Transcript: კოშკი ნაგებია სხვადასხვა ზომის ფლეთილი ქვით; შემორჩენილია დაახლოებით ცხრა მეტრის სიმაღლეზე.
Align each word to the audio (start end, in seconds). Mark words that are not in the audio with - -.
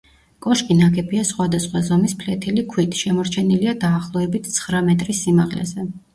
კოშკი 0.43 0.77
ნაგებია 0.77 1.25
სხვადასხვა 1.31 1.81
ზომის 1.89 2.15
ფლეთილი 2.21 2.65
ქვით; 2.73 2.99
შემორჩენილია 3.03 3.77
დაახლოებით 3.85 4.51
ცხრა 4.59 4.83
მეტრის 4.91 5.23
სიმაღლეზე. 5.29 5.89